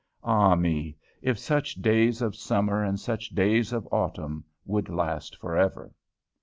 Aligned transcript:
Ah 0.23 0.55
me! 0.55 0.97
if 1.21 1.37
such 1.37 1.75
days 1.75 2.23
of 2.23 2.35
summer 2.35 2.83
and 2.83 2.99
such 2.99 3.29
days 3.29 3.71
of 3.71 3.87
autumn 3.91 4.43
would 4.65 4.89
last 4.89 5.35
forever! 5.37 5.93